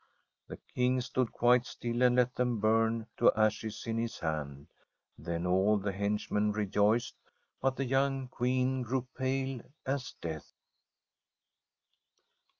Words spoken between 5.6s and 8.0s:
the hench ASTRID men rejoiced, but the